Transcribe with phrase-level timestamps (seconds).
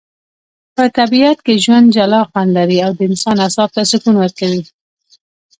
[0.75, 4.63] په طبیعت کي ژوند جلا خوندلري.او د انسان اعصاب ته سکون ورکوي